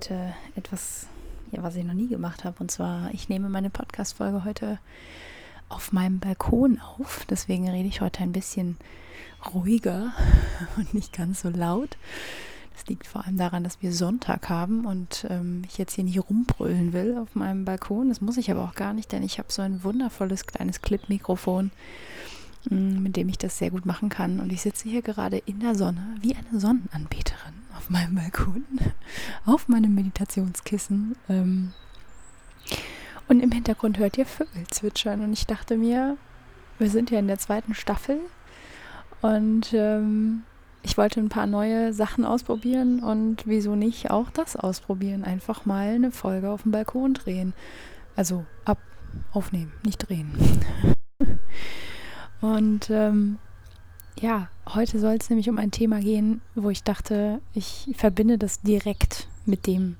[0.00, 1.08] heute etwas,
[1.52, 2.56] ja, was ich noch nie gemacht habe.
[2.60, 4.78] Und zwar, ich nehme meine Podcast-Folge heute
[5.68, 7.26] auf meinem Balkon auf.
[7.28, 8.78] Deswegen rede ich heute ein bisschen
[9.52, 10.14] ruhiger
[10.78, 11.98] und nicht ganz so laut.
[12.74, 16.30] Das liegt vor allem daran, dass wir Sonntag haben und ähm, ich jetzt hier nicht
[16.30, 18.08] rumbrüllen will auf meinem Balkon.
[18.08, 21.72] Das muss ich aber auch gar nicht, denn ich habe so ein wundervolles kleines Clip-Mikrofon
[22.68, 24.40] Mm, mit dem ich das sehr gut machen kann.
[24.40, 28.64] Und ich sitze hier gerade in der Sonne, wie eine Sonnenanbeterin auf meinem Balkon,
[29.46, 31.16] auf meinem Meditationskissen.
[31.30, 31.72] Ähm,
[33.26, 35.22] und im Hintergrund hört ihr Vögel zwitschern.
[35.22, 36.18] Und ich dachte mir,
[36.78, 38.20] wir sind ja in der zweiten Staffel
[39.22, 40.42] und ähm,
[40.82, 45.24] ich wollte ein paar neue Sachen ausprobieren und wieso nicht auch das ausprobieren?
[45.24, 47.54] Einfach mal eine Folge auf dem Balkon drehen.
[48.14, 48.78] Also ab,
[49.32, 50.32] aufnehmen, nicht drehen.
[52.40, 53.36] Und ähm,
[54.18, 58.60] ja, heute soll es nämlich um ein Thema gehen, wo ich dachte, ich verbinde das
[58.60, 59.96] direkt mit dem,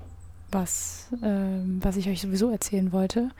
[0.51, 3.31] was, äh, was ich euch sowieso erzählen wollte.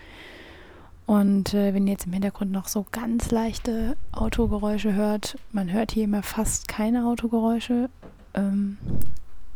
[1.05, 5.91] Und äh, wenn ihr jetzt im Hintergrund noch so ganz leichte Autogeräusche hört, man hört
[5.91, 7.89] hier immer fast keine Autogeräusche,
[8.33, 8.77] ähm,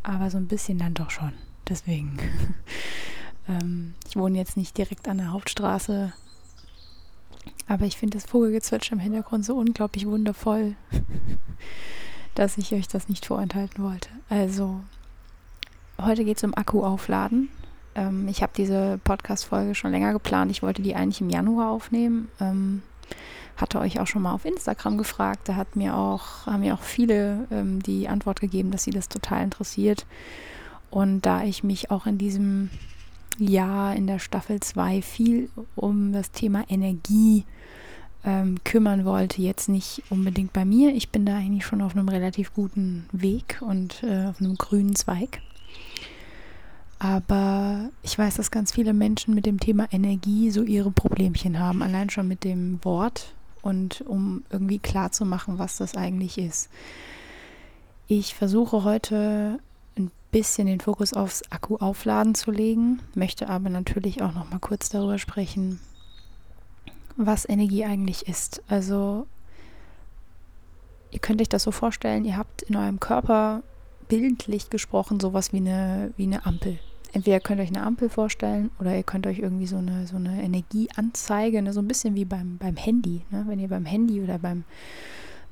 [0.04, 1.32] aber so ein bisschen dann doch schon.
[1.68, 2.18] Deswegen.
[3.48, 6.14] ähm, ich wohne jetzt nicht direkt an der Hauptstraße,
[7.68, 10.76] aber ich finde das Vogelgezwitscher im Hintergrund so unglaublich wundervoll,
[12.36, 14.10] dass ich euch das nicht vorenthalten wollte.
[14.30, 14.82] Also,
[16.02, 17.50] heute geht es um Akku aufladen.
[17.96, 20.52] Ähm, ich habe diese Podcast-Folge schon länger geplant.
[20.52, 22.30] Ich wollte die eigentlich im Januar aufnehmen.
[22.40, 22.84] Ähm,
[23.58, 25.48] hatte euch auch schon mal auf Instagram gefragt.
[25.48, 29.08] Da hat mir auch, haben mir auch viele ähm, die Antwort gegeben, dass sie das
[29.08, 30.06] total interessiert.
[30.92, 32.70] Und da ich mich auch in diesem
[33.38, 37.46] Jahr in der Staffel 2 viel um das Thema Energie
[38.24, 39.42] ähm, kümmern wollte.
[39.42, 40.94] Jetzt nicht unbedingt bei mir.
[40.94, 44.96] Ich bin da eigentlich schon auf einem relativ guten Weg und äh, auf einem grünen
[44.96, 45.42] Zweig.
[46.98, 51.84] Aber ich weiß, dass ganz viele Menschen mit dem Thema Energie so ihre Problemchen haben,
[51.84, 56.70] allein schon mit dem Wort und um irgendwie klar zu machen, was das eigentlich ist.
[58.08, 59.60] Ich versuche heute
[60.36, 65.18] bisschen den Fokus aufs Akku-Aufladen zu legen, möchte aber natürlich auch noch mal kurz darüber
[65.18, 65.80] sprechen,
[67.16, 68.62] was Energie eigentlich ist.
[68.68, 69.28] Also
[71.12, 73.64] ihr könnt euch das so vorstellen, ihr habt in eurem Körper
[74.10, 76.80] bildlich gesprochen sowas wie eine, wie eine Ampel.
[77.14, 80.18] Entweder könnt ihr euch eine Ampel vorstellen oder ihr könnt euch irgendwie so eine, so
[80.18, 83.22] eine Energieanzeige, ne, so ein bisschen wie beim, beim Handy.
[83.32, 83.46] Ne?
[83.48, 84.66] Wenn ihr beim Handy oder beim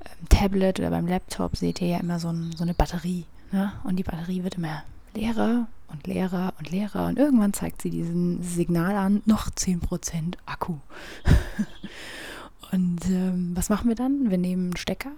[0.03, 3.23] ähm, Tablet oder beim Laptop seht ihr ja immer so, ein, so eine Batterie.
[3.53, 3.71] Ne?
[3.83, 4.83] Und die Batterie wird immer
[5.13, 10.77] leerer und leerer und leerer und irgendwann zeigt sie diesen Signal an, noch 10% Akku.
[12.71, 14.31] und ähm, was machen wir dann?
[14.31, 15.11] Wir nehmen einen Stecker,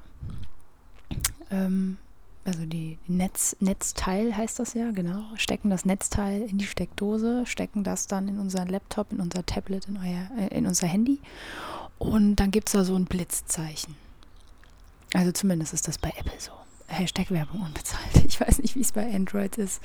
[1.50, 1.98] ähm,
[2.44, 7.86] also die, Netz, Netzteil heißt das ja, genau, stecken das Netzteil in die Steckdose, stecken
[7.86, 11.20] das dann in unseren Laptop, in unser Tablet, in, euer, äh, in unser Handy
[11.98, 13.96] und dann gibt es da so ein Blitzzeichen.
[15.14, 16.52] Also zumindest ist das bei Apple so.
[16.88, 18.26] Hashtag Werbung unbezahlt.
[18.28, 19.82] Ich weiß nicht, wie es bei Android ist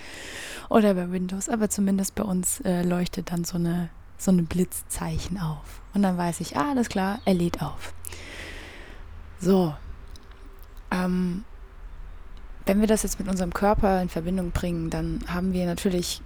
[0.69, 5.39] oder bei Windows, aber zumindest bei uns äh, leuchtet dann so eine, so eine Blitzzeichen
[5.39, 5.83] auf.
[5.94, 7.93] Und dann weiß ich, ah, alles klar, er lädt auf.
[9.41, 9.75] So.
[10.91, 11.44] Ähm,
[12.66, 16.22] wenn wir das jetzt mit unserem Körper in Verbindung bringen, dann haben wir natürlich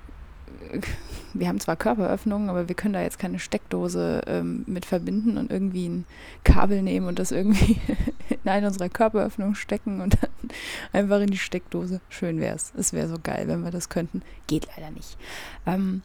[1.34, 5.50] wir haben zwar Körperöffnungen, aber wir können da jetzt keine Steckdose ähm, mit verbinden und
[5.50, 6.06] irgendwie ein
[6.44, 7.80] Kabel nehmen und das irgendwie
[8.28, 10.30] in eine unserer Körperöffnungen stecken und dann
[10.92, 12.00] einfach in die Steckdose.
[12.08, 12.72] Schön wäre es.
[12.76, 14.22] Es wäre so geil, wenn wir das könnten.
[14.46, 15.16] Geht leider nicht.
[15.66, 16.02] Ähm,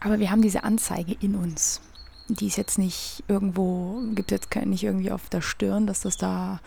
[0.00, 1.80] aber wir haben diese Anzeige in uns.
[2.28, 6.60] Die ist jetzt nicht irgendwo, gibt jetzt nicht irgendwie auf der Stirn, dass das da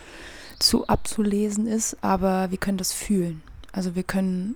[0.58, 3.42] zu abzulesen ist, aber wir können das fühlen.
[3.72, 4.54] Also wir können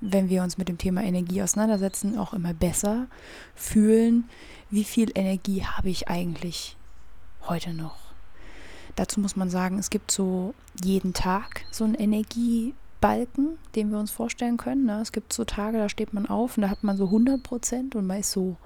[0.00, 3.06] wenn wir uns mit dem Thema Energie auseinandersetzen, auch immer besser
[3.54, 4.28] fühlen,
[4.70, 6.76] wie viel Energie habe ich eigentlich
[7.48, 7.96] heute noch.
[8.96, 14.10] Dazu muss man sagen, es gibt so jeden Tag so einen Energiebalken, den wir uns
[14.10, 14.86] vorstellen können.
[14.86, 15.00] Ne?
[15.00, 17.94] Es gibt so Tage, da steht man auf und da hat man so 100 Prozent
[17.94, 18.56] und man ist so,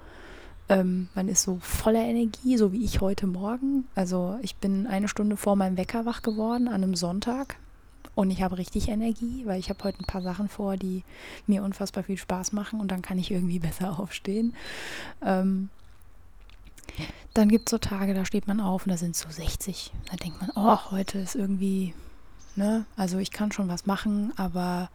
[0.69, 3.87] ähm, man ist so voller Energie, so wie ich heute Morgen.
[3.95, 7.57] Also ich bin eine Stunde vor meinem Wecker wach geworden an einem Sonntag
[8.15, 11.03] und ich habe richtig Energie, weil ich habe heute ein paar Sachen vor, die
[11.47, 14.55] mir unfassbar viel Spaß machen und dann kann ich irgendwie besser aufstehen.
[15.23, 15.69] Ähm,
[17.33, 19.91] dann gibt es so Tage, da steht man auf und da sind so 60.
[20.11, 21.95] Da denkt man, oh, heute ist irgendwie,
[22.55, 24.89] ne, also ich kann schon was machen, aber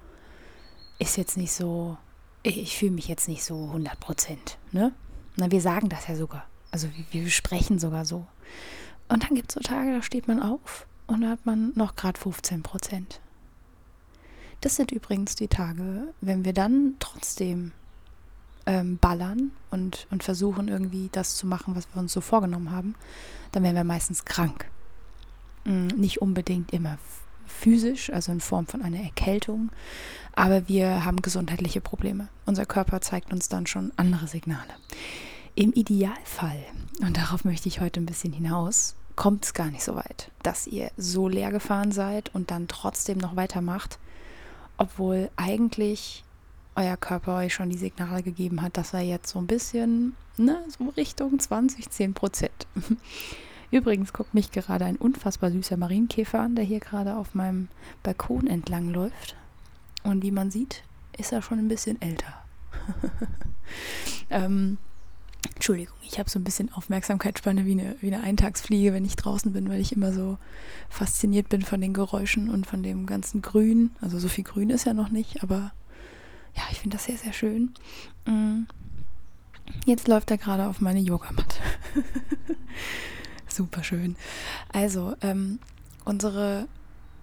[1.01, 1.97] ist jetzt nicht so,
[2.45, 4.93] ich, ich fühle mich jetzt nicht so 100 Prozent, ne?
[5.37, 6.47] Na, wir sagen das ja sogar.
[6.71, 8.27] Also wir, wir sprechen sogar so.
[9.09, 11.97] Und dann gibt es so Tage, da steht man auf und da hat man noch
[11.97, 13.21] gerade 15 Prozent.
[14.61, 17.73] Das sind übrigens die Tage, wenn wir dann trotzdem
[18.67, 22.95] ähm, ballern und, und versuchen irgendwie das zu machen, was wir uns so vorgenommen haben,
[23.53, 24.71] dann werden wir meistens krank.
[25.65, 26.99] Mm, nicht unbedingt immer
[27.47, 29.71] physisch, also in Form von einer Erkältung,
[30.35, 32.29] aber wir haben gesundheitliche Probleme.
[32.45, 34.75] Unser Körper zeigt uns dann schon andere Signale.
[35.55, 36.63] Im Idealfall,
[37.01, 40.69] und darauf möchte ich heute ein bisschen hinaus, kommt es gar nicht so weit, dass
[40.69, 43.99] ihr so leer gefahren seid und dann trotzdem noch weitermacht,
[44.77, 46.23] obwohl eigentlich
[46.77, 50.63] euer Körper euch schon die Signale gegeben hat, dass er jetzt so ein bisschen, ne,
[50.69, 52.69] so Richtung 20, 10 Prozent.
[53.73, 57.67] Übrigens guckt mich gerade ein unfassbar süßer Marienkäfer an, der hier gerade auf meinem
[58.05, 59.35] Balkon entlang läuft.
[60.05, 60.85] Und wie man sieht,
[61.19, 62.45] ist er schon ein bisschen älter.
[64.31, 64.79] ähm,
[65.55, 69.53] Entschuldigung, ich habe so ein bisschen Aufmerksamkeitsspanne wie eine, wie eine Eintagsfliege, wenn ich draußen
[69.53, 70.39] bin, weil ich immer so
[70.89, 73.91] fasziniert bin von den Geräuschen und von dem ganzen Grün.
[74.01, 75.73] Also so viel Grün ist ja noch nicht, aber
[76.57, 77.75] ja, ich finde das sehr, sehr schön.
[78.27, 78.63] Mm.
[79.85, 81.59] Jetzt läuft er gerade auf meine Yogamatte.
[83.49, 84.17] Super schön.
[84.73, 85.59] Also, ähm,
[86.05, 86.67] unsere,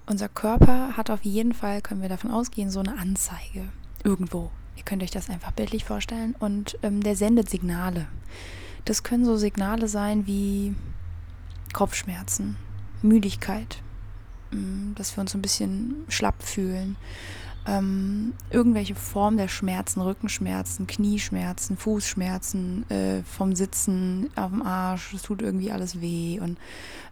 [0.05, 3.69] unser Körper hat auf jeden Fall, können wir davon ausgehen, so eine Anzeige
[4.03, 4.51] irgendwo.
[4.77, 6.35] Ihr könnt euch das einfach bildlich vorstellen.
[6.39, 8.07] Und ähm, der sendet Signale.
[8.85, 10.75] Das können so Signale sein wie
[11.73, 12.55] Kopfschmerzen,
[13.01, 13.81] Müdigkeit,
[14.51, 16.95] mm, dass wir uns ein bisschen schlapp fühlen,
[17.67, 25.23] ähm, irgendwelche Formen der Schmerzen, Rückenschmerzen, Knieschmerzen, Fußschmerzen, äh, vom Sitzen auf dem Arsch, es
[25.23, 26.39] tut irgendwie alles weh.
[26.39, 26.59] Und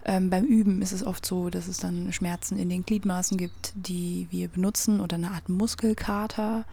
[0.06, 3.74] ähm, beim Üben ist es oft so, dass es dann Schmerzen in den Gliedmaßen gibt,
[3.76, 6.66] die wir benutzen oder eine Art Muskelkater.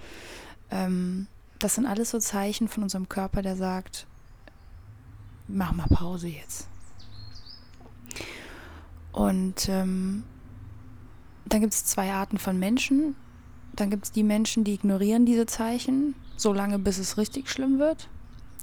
[0.70, 1.26] Ähm,
[1.58, 4.06] das sind alles so Zeichen von unserem Körper, der sagt,
[5.48, 6.68] mach mal Pause jetzt.
[9.12, 10.24] Und ähm,
[11.46, 13.16] dann gibt es zwei Arten von Menschen.
[13.74, 18.08] Dann gibt es die Menschen, die ignorieren diese Zeichen, solange bis es richtig schlimm wird.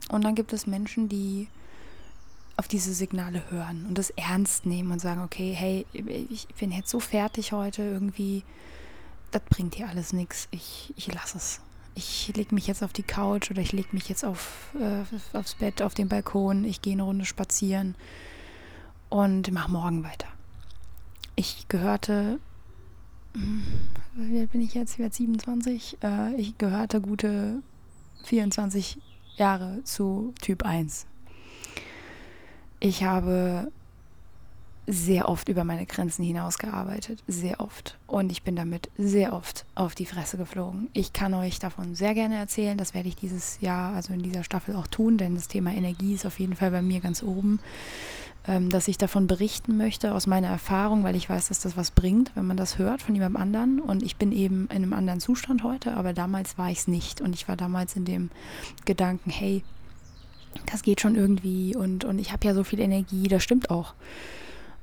[0.09, 1.48] Und dann gibt es Menschen, die
[2.56, 6.89] auf diese Signale hören und das ernst nehmen und sagen, okay, hey, ich bin jetzt
[6.89, 8.44] so fertig heute, irgendwie,
[9.30, 11.62] das bringt hier alles nichts, ich, ich lasse es.
[11.97, 15.03] Ich lege mich jetzt auf die Couch oder ich lege mich jetzt auf, äh,
[15.35, 17.95] aufs Bett, auf den Balkon, ich gehe eine Runde spazieren
[19.09, 20.27] und mache morgen weiter.
[21.35, 22.39] Ich gehörte
[24.15, 24.94] wie alt bin ich jetzt?
[24.94, 25.97] Ich werde 27.
[26.03, 27.61] Äh, ich gehörte gute
[28.23, 28.99] 24
[29.35, 31.05] Jahre zu Typ 1.
[32.79, 33.71] Ich habe
[34.87, 37.97] sehr oft über meine Grenzen hinausgearbeitet, sehr oft.
[38.07, 40.89] Und ich bin damit sehr oft auf die Fresse geflogen.
[40.93, 44.45] Ich kann euch davon sehr gerne erzählen, das werde ich dieses Jahr, also in dieser
[44.45, 47.59] Staffel auch tun, denn das Thema Energie ist auf jeden Fall bei mir ganz oben
[48.47, 51.91] ähm, dass ich davon berichten möchte aus meiner Erfahrung, weil ich weiß, dass das was
[51.91, 53.79] bringt, wenn man das hört von jemandem anderen.
[53.81, 57.19] Und ich bin eben in einem anderen Zustand heute, aber damals war ich es nicht.
[57.19, 58.29] Und ich war damals in dem
[58.85, 59.63] Gedanken, hey,
[60.65, 63.93] das geht schon irgendwie und, und ich habe ja so viel Energie, das stimmt auch.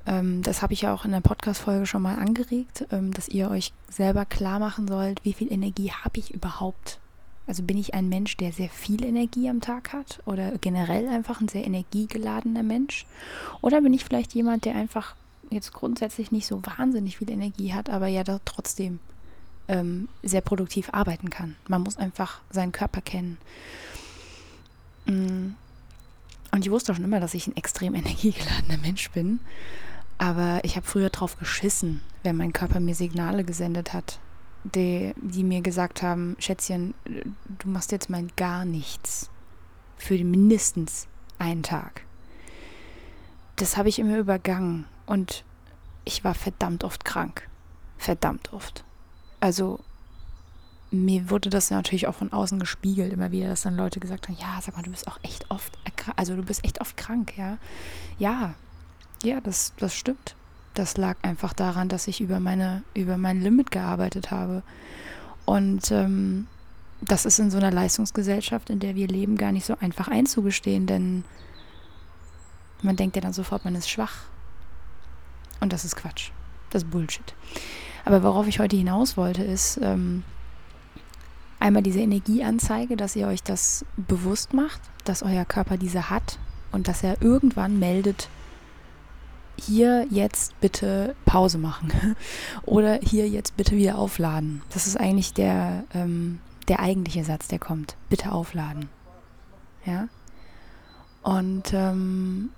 [0.07, 3.49] Ähm, das habe ich ja auch in der Podcast-Folge schon mal angeregt, ähm, dass ihr
[3.49, 6.99] euch selber klar machen sollt, wie viel Energie habe ich überhaupt
[7.47, 11.41] also bin ich ein Mensch, der sehr viel Energie am Tag hat oder generell einfach
[11.41, 13.05] ein sehr energiegeladener Mensch?
[13.61, 15.15] Oder bin ich vielleicht jemand, der einfach
[15.51, 18.99] jetzt grundsätzlich nicht so wahnsinnig viel Energie hat, aber ja doch trotzdem
[19.67, 21.55] ähm, sehr produktiv arbeiten kann?
[21.67, 23.37] Man muss einfach seinen Körper kennen.
[25.05, 25.53] Mm.
[26.51, 29.39] Und ich wusste schon immer, dass ich ein extrem energiegeladener Mensch bin.
[30.17, 34.19] Aber ich habe früher drauf geschissen, wenn mein Körper mir Signale gesendet hat,
[34.63, 39.29] die, die mir gesagt haben, Schätzchen, du machst jetzt mal gar nichts
[39.97, 41.07] für mindestens
[41.37, 42.01] einen Tag.
[43.57, 45.43] Das habe ich immer übergangen und
[46.03, 47.47] ich war verdammt oft krank.
[47.97, 48.83] Verdammt oft.
[49.39, 49.79] Also
[50.91, 54.37] mir wurde das natürlich auch von außen gespiegelt, immer wieder, dass dann Leute gesagt haben,
[54.39, 55.77] ja, sag mal, du bist auch echt oft,
[56.15, 57.57] also du bist echt oft krank, ja.
[58.17, 58.55] Ja,
[59.25, 60.35] ja, das, das stimmt
[60.75, 64.61] das lag einfach daran, dass ich über meine, über mein Limit gearbeitet habe.
[65.45, 66.47] Und ähm,
[67.01, 70.85] das ist in so einer Leistungsgesellschaft, in der wir leben, gar nicht so einfach einzugestehen,
[70.85, 71.23] denn
[72.81, 74.25] man denkt ja dann sofort, man ist schwach.
[75.61, 76.31] Und das ist Quatsch.
[76.69, 77.33] Das ist Bullshit.
[78.03, 80.23] Aber worauf ich heute hinaus wollte, ist ähm,
[81.59, 86.37] einmal diese Energieanzeige, dass ihr euch das bewusst macht, dass euer Körper diese hat
[86.71, 88.29] und dass er irgendwann meldet,
[89.57, 92.15] hier jetzt bitte Pause machen
[92.63, 94.61] oder hier jetzt bitte wieder aufladen.
[94.71, 97.95] Das ist eigentlich der, ähm, der eigentliche Satz, der kommt.
[98.09, 98.89] Bitte aufladen.
[99.85, 100.07] Ja.
[101.21, 102.49] Und ähm,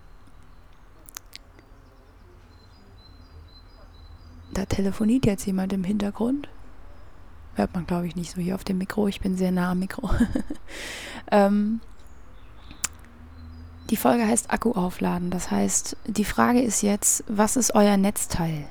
[4.54, 6.50] da telefoniert jetzt jemand im Hintergrund.
[7.56, 9.08] Hört man, glaube ich, nicht so hier auf dem Mikro.
[9.08, 10.10] Ich bin sehr nah am Mikro.
[11.32, 11.80] ähm,
[13.90, 15.30] die Folge heißt Akku aufladen.
[15.30, 18.66] Das heißt, die Frage ist jetzt, was ist euer Netzteil?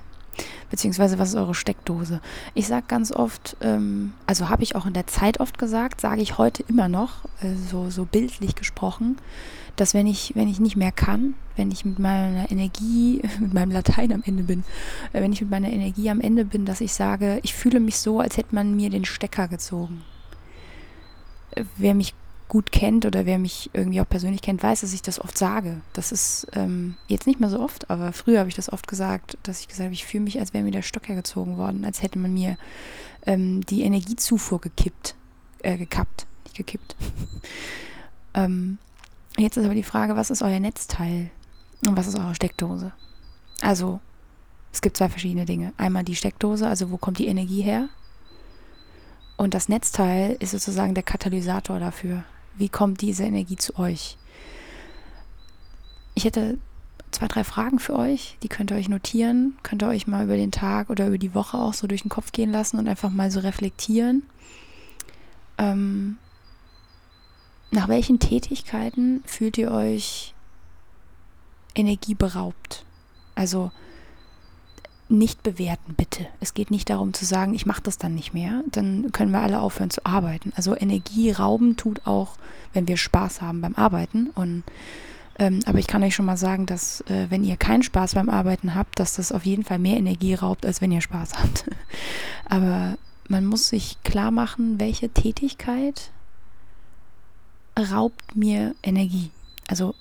[0.71, 2.21] Beziehungsweise was ist eure Steckdose?
[2.55, 6.21] Ich sage ganz oft, ähm, also habe ich auch in der Zeit oft gesagt, sage
[6.21, 9.17] ich heute immer noch, äh, so, so bildlich gesprochen,
[9.77, 13.71] dass wenn ich, wenn ich nicht mehr kann, wenn ich mit meiner Energie, mit meinem
[13.71, 14.65] Latein am Ende bin,
[15.13, 17.99] äh, wenn ich mit meiner Energie am Ende bin, dass ich sage, ich fühle mich
[17.99, 20.03] so, als hätte man mir den Stecker gezogen.
[21.79, 22.13] Wer mich
[22.49, 25.81] gut kennt oder wer mich irgendwie auch persönlich kennt, weiß, dass ich das oft sage.
[25.93, 29.37] Das ist ähm, jetzt nicht mehr so oft, aber früher habe ich das oft gesagt,
[29.43, 32.03] dass ich gesagt habe, ich fühle mich, als wäre mir der Stocker gezogen worden, als
[32.03, 32.57] hätte man mir
[33.27, 35.17] ähm, die Energiezufuhr gekippt,
[35.63, 36.97] äh, gekappt, nicht gekippt.
[38.35, 38.79] ähm,
[39.39, 41.31] Jetzt ist aber die Frage, was ist euer Netzteil
[41.87, 42.93] und was ist eure Steckdose?
[43.61, 44.01] Also,
[44.73, 45.75] es gibt zwei verschiedene Dinge.
[45.77, 47.91] Einmal die Steckdose, also wo kommt die Energie her?
[49.37, 52.25] Und das Netzteil ist sozusagen der Katalysator dafür.
[52.57, 54.17] Wie kommt diese Energie zu euch?
[56.15, 56.59] Ich hätte
[57.11, 60.37] zwei, drei Fragen für euch, die könnt ihr euch notieren, könnt ihr euch mal über
[60.37, 63.11] den Tag oder über die Woche auch so durch den Kopf gehen lassen und einfach
[63.11, 64.23] mal so reflektieren.
[65.59, 66.19] Ähm,
[67.71, 70.35] nach welchen Tätigkeiten fühlt ihr euch
[71.75, 72.85] energieberaubt?
[73.35, 73.71] Also
[75.09, 76.27] nicht bewerten, bitte.
[76.41, 78.63] Es geht nicht darum zu sagen, ich mache das dann nicht mehr.
[78.71, 80.53] Dann können wir alle aufhören zu arbeiten.
[80.57, 82.37] Also Energie rauben tut auch,
[82.73, 84.31] wenn wir Spaß haben beim Arbeiten.
[84.35, 84.65] Und
[85.39, 88.31] ähm, aber ich kann euch schon mal sagen, dass äh, wenn ihr keinen Spaß beim
[88.31, 91.67] Arbeiten habt, dass das auf jeden Fall mehr Energie raubt, als wenn ihr Spaß habt.
[92.47, 92.97] aber
[93.29, 96.11] man muss sich klar machen, welche Tätigkeit
[97.79, 99.31] raubt mir Energie.
[99.69, 99.95] Also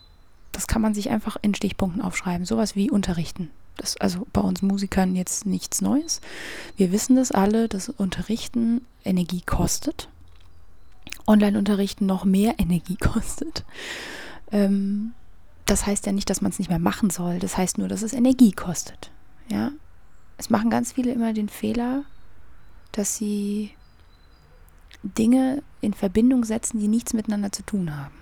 [0.52, 2.46] das kann man sich einfach in Stichpunkten aufschreiben.
[2.46, 3.50] Sowas wie Unterrichten.
[3.78, 6.22] Das also bei uns Musikern jetzt nichts Neues.
[6.78, 10.10] Wir wissen das alle, dass Unterrichten Energie kostet.
[11.28, 13.66] Online-Unterrichten noch mehr Energie kostet.
[14.52, 15.14] Ähm,
[15.66, 17.40] das heißt ja nicht, dass man es nicht mehr machen soll.
[17.40, 19.12] Das heißt nur, dass es Energie kostet.
[19.50, 19.72] Ja,
[20.38, 22.04] es machen ganz viele immer den Fehler,
[22.92, 23.72] dass sie
[25.04, 28.16] Dinge in Verbindung setzen, die nichts miteinander zu tun haben.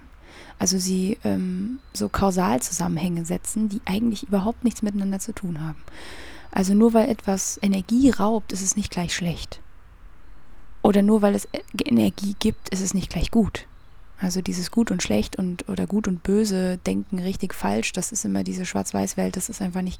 [0.59, 5.81] Also sie ähm, so Kausalzusammenhänge setzen, die eigentlich überhaupt nichts miteinander zu tun haben.
[6.51, 9.59] Also nur weil etwas Energie raubt, ist es nicht gleich schlecht.
[10.83, 11.47] Oder nur weil es
[11.83, 13.65] Energie gibt, ist es nicht gleich gut.
[14.19, 18.23] Also dieses gut und schlecht und oder gut und böse denken richtig falsch, das ist
[18.23, 19.99] immer diese Schwarz-Weiß-Welt, das ist einfach nicht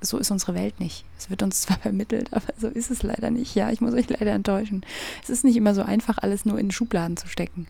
[0.00, 1.04] so ist unsere Welt nicht.
[1.18, 3.54] Es wird uns zwar vermittelt, aber so ist es leider nicht.
[3.54, 4.84] Ja, ich muss euch leider enttäuschen.
[5.22, 7.66] Es ist nicht immer so einfach, alles nur in Schubladen zu stecken.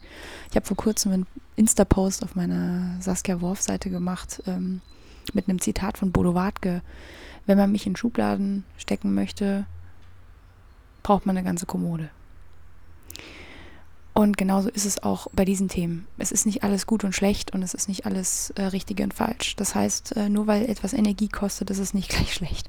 [0.51, 4.81] Ich habe vor kurzem einen Insta-Post auf meiner Saskia Worf-Seite gemacht ähm,
[5.33, 6.83] mit einem Zitat von Bodo Wartke.
[7.47, 9.67] Wenn man mich in Schubladen stecken möchte,
[11.03, 12.11] braucht man eine ganze Kommode.
[14.19, 16.09] Und genauso ist es auch bei diesen Themen.
[16.19, 19.15] Es ist nicht alles gut und schlecht und es ist nicht alles äh, richtig und
[19.15, 19.55] falsch.
[19.55, 22.69] Das heißt, äh, nur weil etwas Energie kostet, ist es nicht gleich schlecht.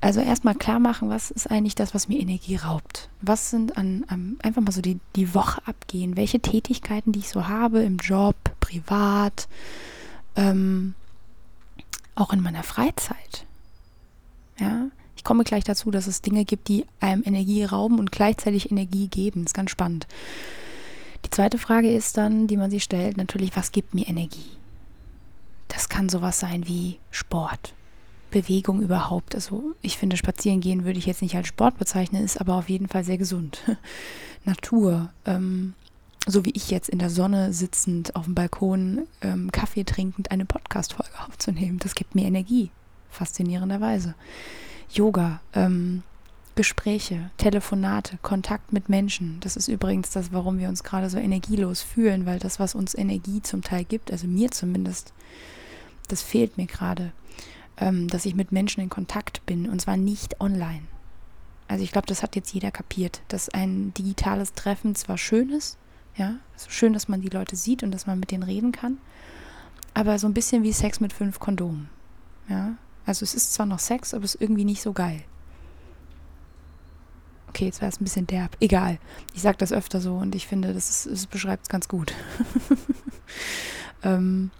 [0.00, 3.10] Also erstmal klar machen, was ist eigentlich das, was mir Energie raubt?
[3.20, 6.16] Was sind an, an einfach mal so die, die Woche abgehen?
[6.16, 9.48] Welche Tätigkeiten, die ich so habe im Job, privat,
[10.34, 10.94] ähm,
[12.14, 13.44] auch in meiner Freizeit?
[14.58, 14.86] Ja,
[15.18, 19.08] ich komme gleich dazu, dass es Dinge gibt, die einem Energie rauben und gleichzeitig Energie
[19.08, 19.42] geben.
[19.42, 20.06] Das ist ganz spannend.
[21.24, 24.52] Die zweite Frage ist dann, die man sich stellt, natürlich, was gibt mir Energie?
[25.66, 27.74] Das kann sowas sein wie Sport,
[28.30, 29.34] Bewegung überhaupt.
[29.34, 32.68] Also ich finde, spazieren gehen würde ich jetzt nicht als Sport bezeichnen, ist aber auf
[32.68, 33.60] jeden Fall sehr gesund.
[34.44, 35.74] Natur, ähm,
[36.28, 40.44] so wie ich jetzt in der Sonne sitzend auf dem Balkon ähm, Kaffee trinkend eine
[40.44, 42.70] Podcast-Folge aufzunehmen, das gibt mir Energie,
[43.10, 44.14] faszinierenderweise.
[44.90, 46.02] Yoga, ähm,
[46.58, 49.38] Gespräche, Telefonate, Kontakt mit Menschen.
[49.40, 52.96] Das ist übrigens das, warum wir uns gerade so energielos fühlen, weil das, was uns
[52.96, 55.12] Energie zum Teil gibt, also mir zumindest,
[56.08, 57.12] das fehlt mir gerade,
[57.76, 60.82] ähm, dass ich mit Menschen in Kontakt bin und zwar nicht online.
[61.68, 65.78] Also ich glaube, das hat jetzt jeder kapiert, dass ein digitales Treffen zwar schön ist,
[66.16, 68.98] ja, also schön, dass man die Leute sieht und dass man mit denen reden kann,
[69.94, 71.88] aber so ein bisschen wie Sex mit fünf Kondomen,
[72.48, 72.74] ja,
[73.08, 75.22] also es ist zwar noch Sex, aber es ist irgendwie nicht so geil.
[77.48, 78.56] Okay, jetzt war es ein bisschen derb.
[78.60, 78.98] Egal.
[79.34, 82.12] Ich sage das öfter so und ich finde, das, das beschreibt es ganz gut.
[84.02, 84.50] ähm,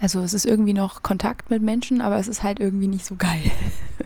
[0.00, 3.14] also es ist irgendwie noch Kontakt mit Menschen, aber es ist halt irgendwie nicht so
[3.14, 3.52] geil.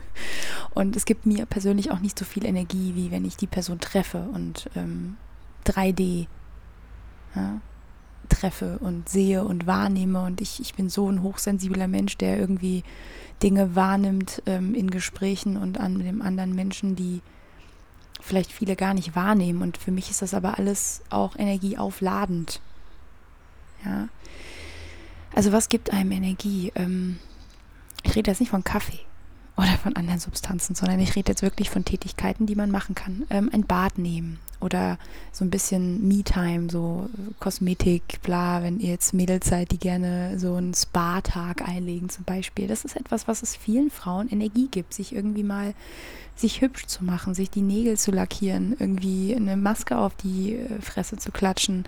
[0.75, 3.79] und es gibt mir persönlich auch nicht so viel Energie, wie wenn ich die Person
[3.79, 5.17] treffe und ähm,
[5.65, 6.27] 3D.
[7.35, 7.59] Ja,
[8.29, 10.23] treffe und sehe und wahrnehme.
[10.23, 12.83] Und ich, ich bin so ein hochsensibler Mensch, der irgendwie
[13.41, 17.21] Dinge wahrnimmt ähm, in Gesprächen und an dem anderen Menschen, die
[18.21, 19.61] vielleicht viele gar nicht wahrnehmen.
[19.61, 22.61] Und für mich ist das aber alles auch energieaufladend.
[23.85, 24.09] Ja.
[25.33, 26.71] Also was gibt einem Energie?
[26.75, 27.19] Ähm,
[28.03, 29.06] ich rede jetzt nicht von Kaffee
[29.57, 33.25] oder von anderen Substanzen, sondern ich rede jetzt wirklich von Tätigkeiten, die man machen kann.
[33.29, 34.97] Ähm, ein Bad nehmen oder
[35.31, 37.09] so ein bisschen Me-Time, so
[37.39, 42.67] Kosmetik, bla, wenn ihr jetzt Mädels seid, die gerne so einen Spa-Tag einlegen zum Beispiel.
[42.67, 45.73] Das ist etwas, was es vielen Frauen Energie gibt, sich irgendwie mal
[46.35, 50.81] sich hübsch zu machen, sich die Nägel zu lackieren, irgendwie eine Maske auf die äh,
[50.81, 51.85] Fresse zu klatschen,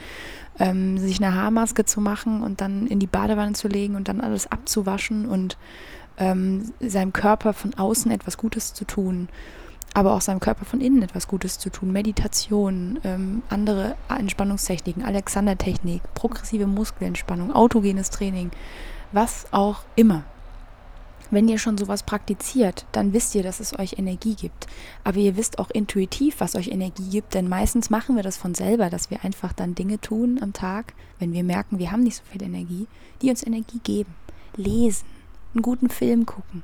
[0.57, 4.21] ähm, sich eine Haarmaske zu machen und dann in die Badewanne zu legen und dann
[4.21, 5.57] alles abzuwaschen und
[6.19, 9.29] ähm, seinem Körper von außen etwas Gutes zu tun,
[9.93, 11.91] aber auch seinem Körper von innen etwas Gutes zu tun.
[11.91, 18.51] Meditation, ähm, andere Entspannungstechniken, Alexander-Technik, progressive Muskelentspannung, autogenes Training,
[19.11, 20.23] was auch immer.
[21.31, 24.65] Wenn ihr schon sowas praktiziert, dann wisst ihr, dass es euch Energie gibt.
[25.03, 28.55] Aber ihr wisst auch intuitiv, was euch Energie gibt, denn meistens machen wir das von
[28.55, 32.17] selber, dass wir einfach dann Dinge tun am Tag, wenn wir merken, wir haben nicht
[32.17, 32.88] so viel Energie,
[33.21, 34.15] die uns Energie geben.
[34.55, 35.05] Lesen,
[35.53, 36.63] einen guten Film gucken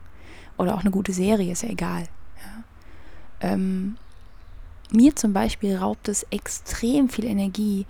[0.57, 2.03] oder auch eine gute Serie, ist ja egal.
[2.37, 3.51] Ja.
[3.51, 3.97] Ähm,
[4.91, 7.85] mir zum Beispiel raubt es extrem viel Energie,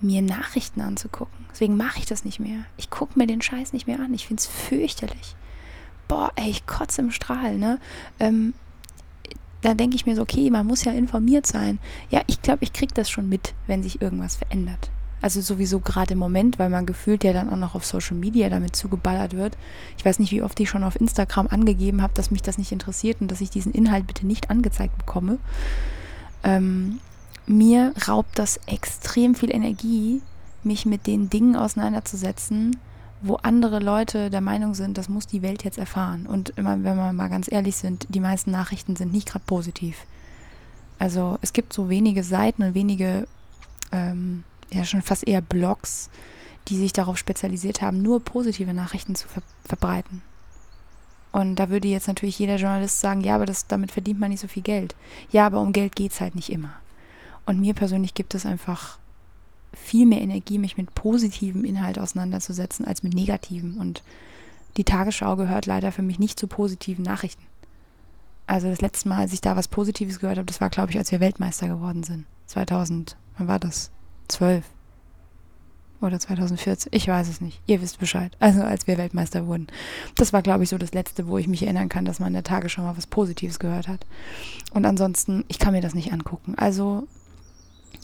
[0.00, 1.46] mir Nachrichten anzugucken.
[1.50, 2.64] Deswegen mache ich das nicht mehr.
[2.76, 4.14] Ich gucke mir den Scheiß nicht mehr an.
[4.14, 5.36] Ich finde es fürchterlich.
[6.08, 7.78] Boah, ey, ich kotze im Strahl, ne?
[8.18, 8.54] Ähm,
[9.60, 11.78] da denke ich mir so, okay, man muss ja informiert sein.
[12.08, 14.90] Ja, ich glaube, ich kriege das schon mit, wenn sich irgendwas verändert.
[15.22, 18.48] Also sowieso gerade im Moment, weil man gefühlt ja dann auch noch auf Social Media
[18.48, 19.56] damit zugeballert wird.
[19.98, 22.72] Ich weiß nicht, wie oft ich schon auf Instagram angegeben habe, dass mich das nicht
[22.72, 25.38] interessiert und dass ich diesen Inhalt bitte nicht angezeigt bekomme.
[26.42, 27.00] Ähm,
[27.46, 30.22] mir raubt das extrem viel Energie,
[30.62, 32.76] mich mit den Dingen auseinanderzusetzen,
[33.22, 36.26] wo andere Leute der Meinung sind, das muss die Welt jetzt erfahren.
[36.26, 40.06] Und immer, wenn wir mal ganz ehrlich sind, die meisten Nachrichten sind nicht gerade positiv.
[40.98, 43.26] Also es gibt so wenige Seiten und wenige
[43.92, 46.10] ähm, ja schon fast eher Blogs,
[46.68, 50.22] die sich darauf spezialisiert haben, nur positive Nachrichten zu ver verbreiten.
[51.32, 54.40] Und da würde jetzt natürlich jeder Journalist sagen, ja, aber das, damit verdient man nicht
[54.40, 54.96] so viel Geld.
[55.30, 56.72] Ja, aber um Geld geht es halt nicht immer.
[57.46, 58.98] Und mir persönlich gibt es einfach
[59.72, 63.76] viel mehr Energie, mich mit positivem Inhalt auseinanderzusetzen, als mit negativem.
[63.76, 64.02] Und
[64.76, 67.42] die Tagesschau gehört leider für mich nicht zu positiven Nachrichten.
[68.46, 70.98] Also das letzte Mal, als ich da was Positives gehört habe, das war, glaube ich,
[70.98, 72.26] als wir Weltmeister geworden sind.
[72.46, 73.92] 2000, wann war das?
[74.30, 74.64] 2012
[76.00, 77.60] oder 2014, ich weiß es nicht.
[77.66, 78.34] Ihr wisst Bescheid.
[78.40, 79.66] Also als wir Weltmeister wurden.
[80.16, 82.34] Das war, glaube ich, so das Letzte, wo ich mich erinnern kann, dass man in
[82.34, 84.06] der Tage schon mal was Positives gehört hat.
[84.72, 86.54] Und ansonsten, ich kann mir das nicht angucken.
[86.56, 87.06] Also,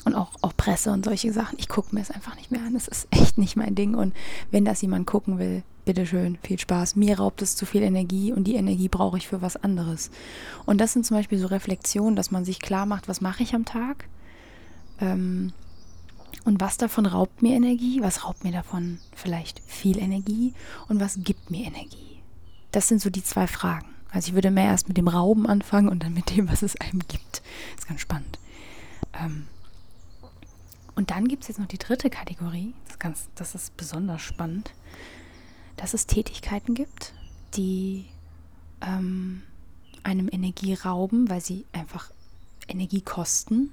[0.04, 2.74] und auch, auch Presse und solche Sachen, ich gucke mir es einfach nicht mehr an.
[2.74, 3.94] Das ist echt nicht mein Ding.
[3.94, 4.14] Und
[4.50, 6.96] wenn das jemand gucken will, bitteschön, viel Spaß.
[6.96, 10.10] Mir raubt es zu viel Energie und die Energie brauche ich für was anderes.
[10.66, 13.54] Und das sind zum Beispiel so Reflexionen, dass man sich klar macht, was mache ich
[13.54, 14.08] am Tag?
[15.00, 15.52] Ähm,
[16.46, 18.00] und was davon raubt mir Energie?
[18.02, 20.54] Was raubt mir davon vielleicht viel Energie?
[20.88, 22.22] Und was gibt mir Energie?
[22.70, 23.88] Das sind so die zwei Fragen.
[24.12, 26.80] Also ich würde mehr erst mit dem Rauben anfangen und dann mit dem, was es
[26.80, 27.42] einem gibt.
[27.74, 28.38] Das ist ganz spannend.
[29.12, 29.48] Ähm
[30.94, 32.74] und dann gibt es jetzt noch die dritte Kategorie.
[32.84, 34.72] Das ist, ganz, das ist besonders spannend.
[35.76, 37.12] Dass es Tätigkeiten gibt,
[37.56, 38.06] die
[38.82, 39.42] ähm,
[40.04, 42.12] einem Energie rauben, weil sie einfach
[42.68, 43.72] Energie kosten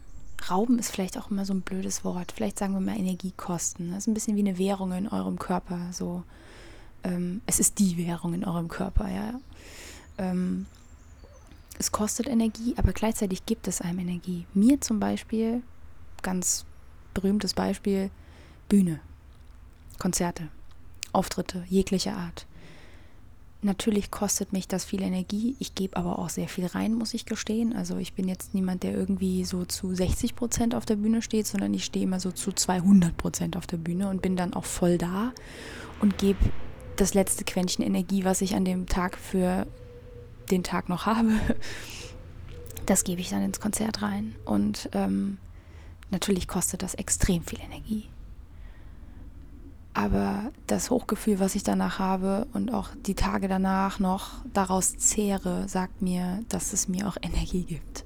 [0.50, 2.32] Rauben ist vielleicht auch immer so ein blödes Wort.
[2.32, 3.90] Vielleicht sagen wir mal Energiekosten.
[3.92, 5.80] Das ist ein bisschen wie eine Währung in eurem Körper.
[5.92, 6.24] So,
[7.04, 9.40] ähm, es ist die Währung in eurem Körper, ja.
[10.18, 10.66] Ähm,
[11.80, 14.46] es kostet Energie, aber gleichzeitig gibt es einem Energie.
[14.54, 15.64] Mir zum Beispiel,
[16.22, 16.66] ganz
[17.14, 18.10] berühmtes Beispiel,
[18.70, 19.00] Bühne,
[20.00, 20.50] Konzerte,
[21.12, 22.46] Auftritte jeglicher Art.
[23.64, 25.56] Natürlich kostet mich das viel Energie.
[25.60, 27.74] Ich gebe aber auch sehr viel rein, muss ich gestehen.
[27.74, 31.48] Also ich bin jetzt niemand, der irgendwie so zu 60 Prozent auf der Bühne steht,
[31.48, 34.66] sondern ich stehe immer so zu 200 Prozent auf der Bühne und bin dann auch
[34.66, 35.32] voll da
[36.02, 36.40] und gebe
[36.98, 39.66] das letzte Quäntchen Energie, was ich an dem Tag für
[40.52, 41.32] den Tag noch habe,
[42.86, 44.36] das gebe ich dann ins Konzert rein.
[44.44, 45.38] Und ähm,
[46.12, 48.10] natürlich kostet das extrem viel Energie.
[49.94, 55.68] Aber das Hochgefühl, was ich danach habe und auch die Tage danach noch daraus zehre,
[55.68, 58.04] sagt mir, dass es mir auch Energie gibt.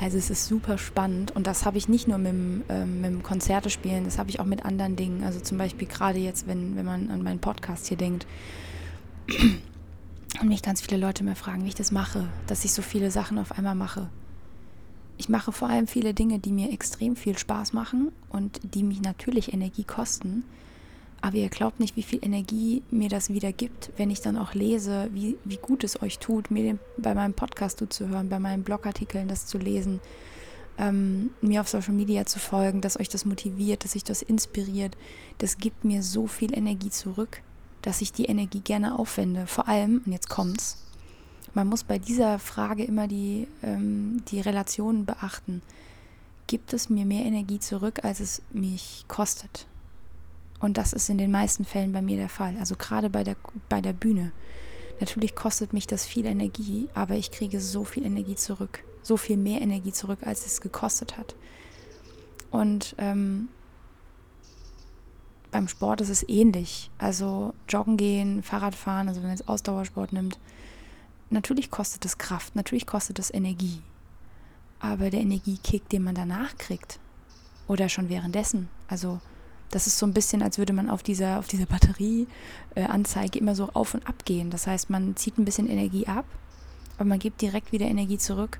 [0.00, 3.10] Also es ist super spannend und das habe ich nicht nur mit dem, ähm, mit
[3.10, 5.24] dem Konzerte spielen, das habe ich auch mit anderen Dingen.
[5.24, 8.26] Also zum Beispiel gerade jetzt, wenn, wenn man an meinen Podcast hier denkt
[10.40, 13.10] und mich ganz viele Leute mehr fragen, wie ich das mache, dass ich so viele
[13.10, 14.08] Sachen auf einmal mache.
[15.16, 19.02] Ich mache vor allem viele Dinge, die mir extrem viel Spaß machen und die mich
[19.02, 20.44] natürlich Energie kosten
[21.20, 24.54] Aber ihr glaubt nicht, wie viel Energie mir das wieder gibt, wenn ich dann auch
[24.54, 28.62] lese, wie, wie gut es euch tut, mir den, bei meinem Podcast zuzuhören, bei meinen
[28.62, 30.00] Blogartikeln das zu lesen,
[30.78, 34.96] ähm, mir auf Social Media zu folgen, dass euch das motiviert, dass sich das inspiriert.
[35.38, 37.42] Das gibt mir so viel Energie zurück,
[37.82, 39.48] dass ich die Energie gerne aufwende.
[39.48, 40.84] Vor allem, und jetzt kommt's,
[41.52, 45.62] man muss bei dieser Frage immer die, ähm, die Relationen beachten.
[46.46, 49.66] Gibt es mir mehr Energie zurück, als es mich kostet?
[50.60, 52.56] Und das ist in den meisten Fällen bei mir der Fall.
[52.58, 53.36] Also gerade bei der,
[53.68, 54.32] bei der Bühne.
[55.00, 58.82] Natürlich kostet mich das viel Energie, aber ich kriege so viel Energie zurück.
[59.02, 61.36] So viel mehr Energie zurück, als es gekostet hat.
[62.50, 63.48] Und ähm,
[65.50, 66.90] beim Sport ist es ähnlich.
[66.98, 70.38] Also joggen gehen, Fahrrad fahren, also wenn man jetzt Ausdauersport nimmt,
[71.30, 73.80] natürlich kostet es Kraft, natürlich kostet es Energie.
[74.80, 76.98] Aber der Energiekick, den man danach kriegt,
[77.66, 79.20] oder schon währenddessen, also
[79.70, 83.54] das ist so ein bisschen, als würde man auf dieser, auf dieser Batterieanzeige äh, immer
[83.54, 84.50] so auf und ab gehen.
[84.50, 86.24] Das heißt, man zieht ein bisschen Energie ab,
[86.96, 88.58] aber man gibt direkt wieder Energie zurück.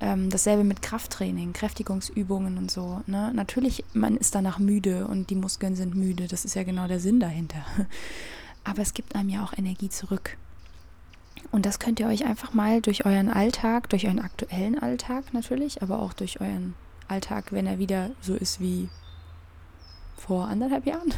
[0.00, 3.02] Ähm, dasselbe mit Krafttraining, Kräftigungsübungen und so.
[3.06, 3.32] Ne?
[3.34, 6.28] Natürlich, man ist danach müde und die Muskeln sind müde.
[6.28, 7.64] Das ist ja genau der Sinn dahinter.
[8.64, 10.36] Aber es gibt einem ja auch Energie zurück.
[11.50, 15.82] Und das könnt ihr euch einfach mal durch euren Alltag, durch euren aktuellen Alltag natürlich,
[15.82, 16.74] aber auch durch euren
[17.06, 18.88] Alltag, wenn er wieder so ist wie
[20.18, 21.12] vor anderthalb Jahren.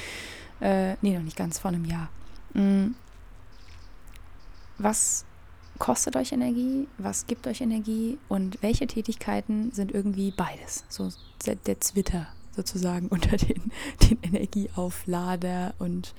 [0.60, 2.08] äh, nee, noch nicht ganz, vor einem Jahr.
[2.54, 2.94] Mhm.
[4.78, 5.24] Was
[5.78, 6.86] kostet euch Energie?
[6.98, 8.18] Was gibt euch Energie?
[8.28, 10.84] Und welche Tätigkeiten sind irgendwie beides?
[10.88, 11.10] So
[11.44, 13.70] der Zwitter sozusagen unter den,
[14.08, 16.14] den Energieauflader und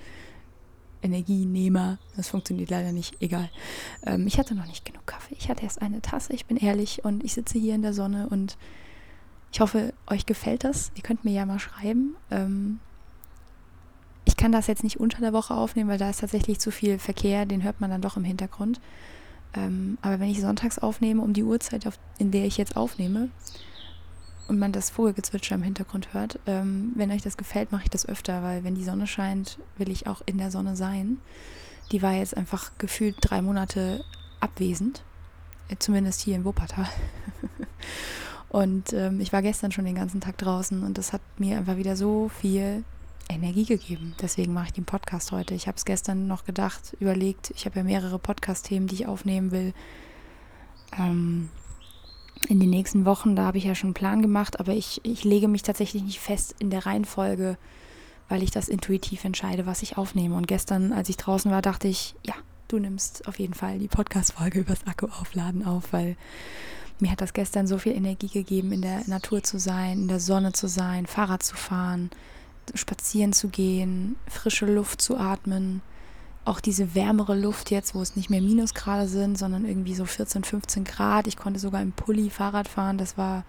[1.02, 2.00] Energienehmer.
[2.16, 3.50] Das funktioniert leider nicht, egal.
[4.06, 5.36] Ähm, ich hatte noch nicht genug Kaffee.
[5.38, 8.28] Ich hatte erst eine Tasse, ich bin ehrlich und ich sitze hier in der Sonne
[8.30, 8.58] und
[9.52, 10.92] ich hoffe, euch gefällt das.
[10.96, 12.16] Ihr könnt mir ja mal schreiben.
[12.32, 12.80] Ähm,
[14.26, 17.00] ich kann das jetzt nicht unter der Woche aufnehmen, weil da ist tatsächlich zu viel
[17.00, 18.82] Verkehr, den hört man dann doch im Hintergrund.
[19.54, 23.30] Ähm, aber wenn ich sonntags aufnehme, um die Uhrzeit, auf, in der ich jetzt aufnehme,
[24.48, 26.40] und man das Vogelgezwitscher im Hintergrund hört.
[26.46, 29.90] Ähm, wenn euch das gefällt, mache ich das öfter, weil wenn die Sonne scheint, will
[29.90, 31.18] ich auch in der Sonne sein.
[31.92, 34.04] Die war jetzt einfach gefühlt drei Monate
[34.40, 35.04] abwesend,
[35.70, 36.88] äh, zumindest hier in Wuppertal.
[38.50, 41.78] und ähm, ich war gestern schon den ganzen Tag draußen und das hat mir einfach
[41.78, 42.84] wieder so viel
[43.30, 44.16] Energie gegeben.
[44.22, 45.54] Deswegen mache ich den Podcast heute.
[45.54, 47.52] Ich habe es gestern noch gedacht, überlegt.
[47.56, 49.74] Ich habe ja mehrere Podcast-Themen, die ich aufnehmen will.
[50.98, 51.50] Ähm,
[52.48, 55.24] in den nächsten Wochen, da habe ich ja schon einen Plan gemacht, aber ich, ich
[55.24, 57.58] lege mich tatsächlich nicht fest in der Reihenfolge,
[58.30, 60.36] weil ich das intuitiv entscheide, was ich aufnehme.
[60.36, 62.36] Und gestern, als ich draußen war, dachte ich, ja,
[62.68, 66.16] du nimmst auf jeden Fall die Podcast-Folge übers Akkuaufladen auf, weil
[67.00, 70.20] mir hat das gestern so viel Energie gegeben, in der Natur zu sein, in der
[70.20, 72.10] Sonne zu sein, Fahrrad zu fahren,
[72.74, 75.82] spazieren zu gehen, frische Luft zu atmen
[76.48, 80.46] auch diese wärmere Luft jetzt, wo es nicht mehr Minusgrade sind, sondern irgendwie so 14,
[80.46, 81.28] 15 Grad.
[81.28, 82.98] Ich konnte sogar im Pulli Fahrrad fahren.
[82.98, 83.44] Das war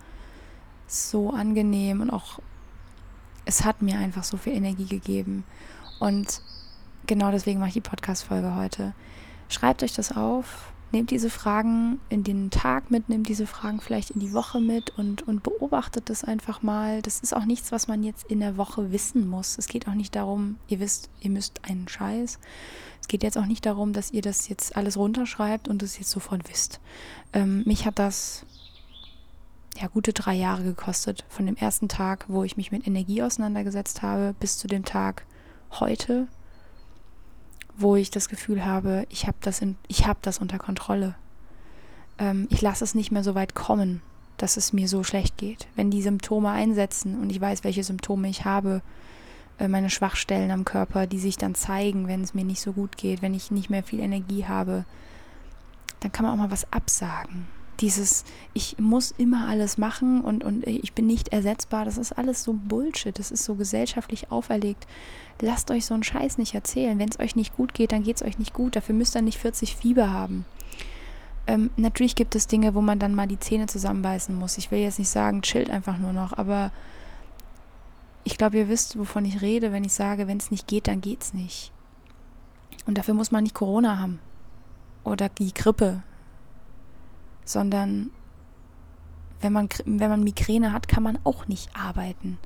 [0.89, 2.41] so angenehm und auch
[3.45, 5.45] es hat mir einfach so viel Energie gegeben.
[6.01, 6.43] Und
[7.09, 8.95] genau deswegen mache ich die Podcast-Folge heute.
[9.49, 14.11] Schreibt euch das auf, nehmt diese Fragen in den Tag mit, nehmt diese Fragen vielleicht
[14.11, 17.03] in die Woche mit und, und beobachtet das einfach mal.
[17.03, 19.59] Das ist auch nichts, was man jetzt in der Woche wissen muss.
[19.59, 22.39] Es geht auch nicht darum, ihr wisst, ihr müsst einen Scheiß.
[23.01, 26.11] Es geht jetzt auch nicht darum, dass ihr das jetzt alles runterschreibt und es jetzt
[26.11, 26.79] sofort wisst.
[27.33, 28.45] Ähm, mich hat das
[29.81, 31.25] ja gute drei Jahre gekostet.
[31.29, 35.25] Von dem ersten Tag, wo ich mich mit Energie auseinandergesetzt habe, bis zu dem Tag
[35.71, 36.29] heute,
[37.79, 41.15] wo ich das Gefühl habe, ich habe das, hab das unter Kontrolle.
[42.19, 44.03] Ähm, ich lasse es nicht mehr so weit kommen,
[44.37, 45.69] dass es mir so schlecht geht.
[45.77, 48.83] Wenn die Symptome einsetzen und ich weiß, welche Symptome ich habe,
[49.59, 52.97] äh, meine Schwachstellen am Körper, die sich dann zeigen, wenn es mir nicht so gut
[52.97, 54.85] geht, wenn ich nicht mehr viel Energie habe,
[56.01, 57.47] dann kann man auch mal was absagen.
[57.81, 62.43] Dieses, ich muss immer alles machen und, und ich bin nicht ersetzbar, das ist alles
[62.43, 64.87] so Bullshit, das ist so gesellschaftlich auferlegt.
[65.41, 66.99] Lasst euch so einen Scheiß nicht erzählen.
[66.99, 68.75] Wenn es euch nicht gut geht, dann geht es euch nicht gut.
[68.75, 70.45] Dafür müsst ihr nicht 40 Fieber haben.
[71.47, 74.59] Ähm, natürlich gibt es Dinge, wo man dann mal die Zähne zusammenbeißen muss.
[74.59, 76.73] Ich will jetzt nicht sagen, chillt einfach nur noch, aber
[78.25, 81.01] ich glaube, ihr wisst, wovon ich rede, wenn ich sage, wenn es nicht geht, dann
[81.01, 81.73] geht es nicht.
[82.87, 84.19] Und dafür muss man nicht Corona haben
[85.05, 86.03] oder die Grippe,
[87.49, 88.11] sondern
[89.41, 92.39] wenn man, wenn man Migräne hat, kann man auch nicht arbeiten.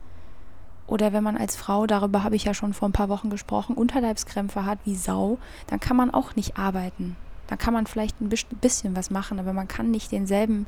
[0.87, 3.77] Oder wenn man als Frau, darüber habe ich ja schon vor ein paar Wochen gesprochen,
[3.77, 7.17] Unterleibskrämpfe hat wie Sau, dann kann man auch nicht arbeiten.
[7.47, 10.67] Dann kann man vielleicht ein bisschen was machen, aber man kann nicht denselben,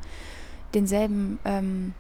[0.72, 1.94] denselben ähm,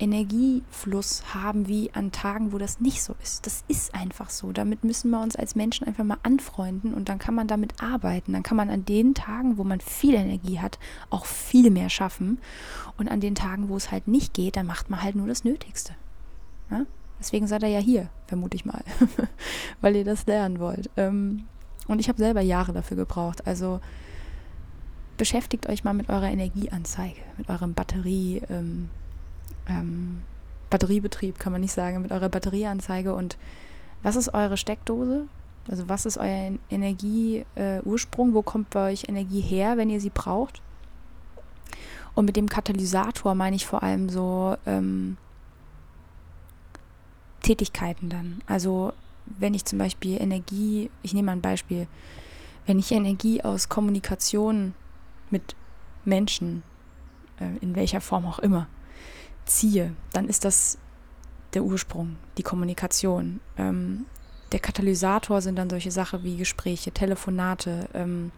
[0.00, 3.44] Energiefluss haben wie an Tagen, wo das nicht so ist.
[3.44, 4.50] Das ist einfach so.
[4.50, 8.32] Damit müssen wir uns als Menschen einfach mal anfreunden und dann kann man damit arbeiten.
[8.32, 10.78] Dann kann man an den Tagen, wo man viel Energie hat,
[11.10, 12.38] auch viel mehr schaffen.
[12.96, 15.44] Und an den Tagen, wo es halt nicht geht, dann macht man halt nur das
[15.44, 15.92] Nötigste.
[16.70, 16.86] Ja?
[17.18, 18.82] Deswegen seid ihr ja hier, vermute ich mal,
[19.82, 20.88] weil ihr das lernen wollt.
[20.96, 21.44] Ähm,
[21.86, 23.46] und ich habe selber Jahre dafür gebraucht.
[23.46, 23.80] Also
[25.18, 28.40] beschäftigt euch mal mit eurer Energieanzeige, mit eurem Batterie.
[28.48, 28.88] Ähm,
[29.68, 30.22] ähm,
[30.70, 33.36] Batteriebetrieb, kann man nicht sagen, mit eurer Batterieanzeige und
[34.02, 35.26] was ist eure Steckdose?
[35.68, 38.30] Also was ist euer Energieursprung?
[38.30, 40.62] Äh, Wo kommt bei euch Energie her, wenn ihr sie braucht?
[42.14, 45.16] Und mit dem Katalysator meine ich vor allem so ähm,
[47.42, 48.40] Tätigkeiten dann.
[48.46, 48.92] Also
[49.26, 51.86] wenn ich zum Beispiel Energie, ich nehme mal ein Beispiel,
[52.66, 54.74] wenn ich Energie aus Kommunikation
[55.30, 55.54] mit
[56.04, 56.62] Menschen,
[57.38, 58.66] äh, in welcher Form auch immer,
[59.50, 60.78] ziehe, dann ist das
[61.54, 63.40] der Ursprung, die Kommunikation.
[63.56, 64.06] Ähm,
[64.52, 68.32] der Katalysator sind dann solche Sachen wie Gespräche, Telefonate, ähm,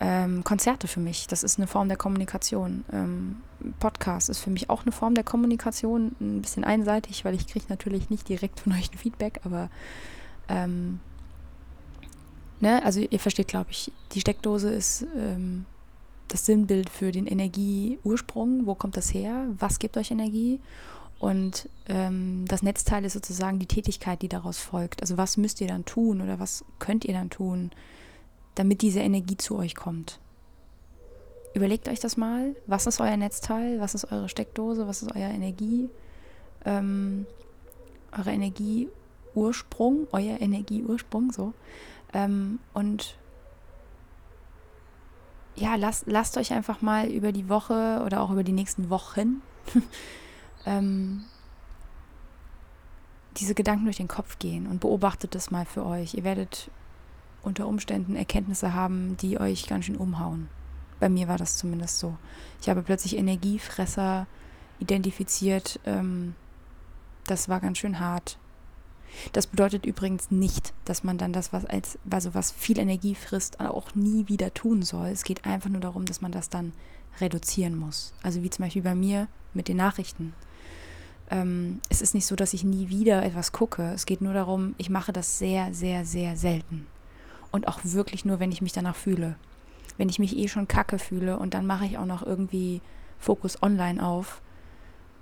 [0.00, 1.26] ähm, Konzerte für mich.
[1.28, 2.84] Das ist eine Form der Kommunikation.
[2.92, 3.36] Ähm,
[3.78, 6.16] Podcast ist für mich auch eine Form der Kommunikation.
[6.20, 9.70] Ein bisschen einseitig, weil ich kriege natürlich nicht direkt von euch ein Feedback, aber
[10.48, 11.00] ähm,
[12.60, 15.66] ne, also ihr versteht, glaube ich, die Steckdose ist ähm,
[16.32, 18.66] das Sinnbild für den Energieursprung.
[18.66, 19.46] Wo kommt das her?
[19.58, 20.60] Was gibt euch Energie?
[21.18, 25.02] Und ähm, das Netzteil ist sozusagen die Tätigkeit, die daraus folgt.
[25.02, 27.70] Also was müsst ihr dann tun oder was könnt ihr dann tun,
[28.54, 30.18] damit diese Energie zu euch kommt?
[31.54, 32.56] Überlegt euch das mal.
[32.66, 33.78] Was ist euer Netzteil?
[33.78, 34.88] Was ist eure Steckdose?
[34.88, 35.90] Was ist euer Energie?
[36.64, 37.26] Ähm,
[38.10, 41.52] eure Energieursprung, euer Energieursprung, so.
[42.14, 43.16] Ähm, und
[45.56, 49.42] ja, lasst, lasst euch einfach mal über die Woche oder auch über die nächsten Wochen
[50.66, 51.24] ähm,
[53.36, 56.14] diese Gedanken durch den Kopf gehen und beobachtet das mal für euch.
[56.14, 56.70] Ihr werdet
[57.42, 60.48] unter Umständen Erkenntnisse haben, die euch ganz schön umhauen.
[61.00, 62.16] Bei mir war das zumindest so.
[62.60, 64.26] Ich habe plötzlich Energiefresser
[64.78, 65.80] identifiziert.
[65.84, 66.34] Ähm,
[67.26, 68.38] das war ganz schön hart.
[69.32, 73.60] Das bedeutet übrigens nicht, dass man dann das, was als, also was viel Energie frisst,
[73.60, 75.08] auch nie wieder tun soll.
[75.08, 76.72] Es geht einfach nur darum, dass man das dann
[77.20, 78.12] reduzieren muss.
[78.22, 80.34] Also wie zum Beispiel bei mir mit den Nachrichten.
[81.30, 83.92] Ähm, es ist nicht so, dass ich nie wieder etwas gucke.
[83.92, 86.86] Es geht nur darum, ich mache das sehr, sehr, sehr selten.
[87.50, 89.36] Und auch wirklich nur, wenn ich mich danach fühle.
[89.98, 92.80] Wenn ich mich eh schon kacke fühle und dann mache ich auch noch irgendwie
[93.18, 94.40] Fokus online auf,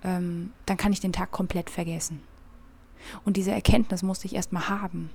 [0.03, 2.21] ähm, dann kann ich den Tag komplett vergessen.
[3.25, 5.09] Und diese Erkenntnis musste ich erstmal haben.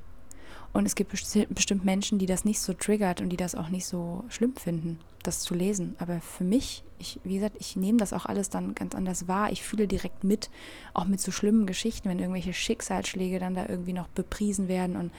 [0.73, 3.87] Und es gibt bestimmt Menschen, die das nicht so triggert und die das auch nicht
[3.87, 5.97] so schlimm finden, das zu lesen.
[5.99, 9.51] Aber für mich, ich, wie gesagt, ich nehme das auch alles dann ganz anders wahr.
[9.51, 10.51] Ich fühle direkt mit,
[10.93, 14.97] auch mit so schlimmen Geschichten, wenn irgendwelche Schicksalsschläge dann da irgendwie noch bepriesen werden.
[14.97, 15.13] Und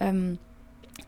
[0.00, 0.38] ähm,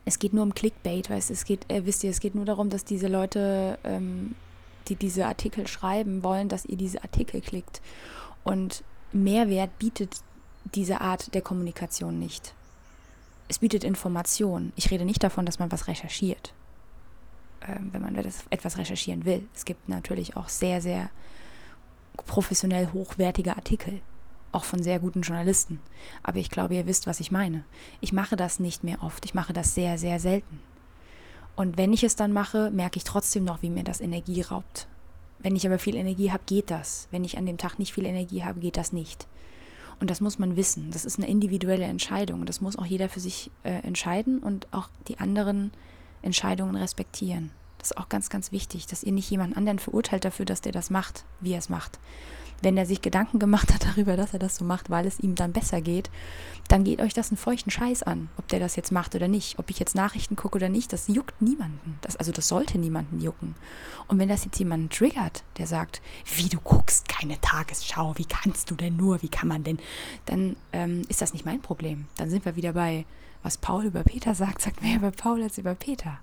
[0.05, 2.69] es geht nur um Clickbait, weißt es geht, äh, wisst ihr, es geht nur darum,
[2.69, 4.35] dass diese Leute, ähm,
[4.89, 7.81] die diese Artikel schreiben, wollen, dass ihr diese Artikel klickt.
[8.45, 10.11] Und Mehrwert bietet
[10.75, 12.55] diese Art der Kommunikation nicht.
[13.49, 14.73] Es bietet Information.
[14.77, 16.53] Ich rede nicht davon, dass man was recherchiert,
[17.67, 19.49] ähm, wenn man etwas recherchieren will.
[19.55, 21.11] Es gibt natürlich auch sehr, sehr
[22.27, 24.01] professionell hochwertige Artikel,
[24.53, 25.81] auch von sehr guten Journalisten.
[26.23, 27.65] Aber ich glaube, ihr wisst, was ich meine.
[28.01, 29.25] Ich mache das nicht mehr oft.
[29.25, 30.61] Ich mache das sehr, sehr selten.
[31.57, 34.87] Und wenn ich es dann mache, merke ich trotzdem noch, wie mir das Energie raubt.
[35.41, 37.09] Wenn ich aber viel Energie habe, geht das.
[37.11, 39.27] Wenn ich an dem Tag nicht viel Energie habe, geht das nicht.
[40.01, 40.91] Und das muss man wissen.
[40.93, 42.47] Das ist eine individuelle Entscheidung.
[42.47, 45.73] Das muss auch jeder für sich äh, entscheiden und auch die anderen
[46.23, 47.51] Entscheidungen respektieren.
[47.79, 50.73] Das ist auch ganz, ganz wichtig, dass ihr nicht jemand anderen verurteilt dafür, dass der
[50.73, 51.99] das macht, wie er es macht
[52.63, 55.35] wenn er sich Gedanken gemacht hat darüber, dass er das so macht, weil es ihm
[55.35, 56.11] dann besser geht,
[56.69, 59.59] dann geht euch das einen feuchten Scheiß an, ob der das jetzt macht oder nicht.
[59.59, 61.99] Ob ich jetzt Nachrichten gucke oder nicht, das juckt niemanden.
[62.03, 63.55] Das, also das sollte niemanden jucken.
[64.07, 66.03] Und wenn das jetzt jemanden triggert, der sagt,
[66.37, 69.79] wie du guckst keine Tagesschau, wie kannst du denn nur, wie kann man denn,
[70.27, 72.07] dann ähm, ist das nicht mein Problem.
[72.17, 73.07] Dann sind wir wieder bei,
[73.43, 76.19] was Paul über Peter sagt, sagt mehr über Paul als über Peter.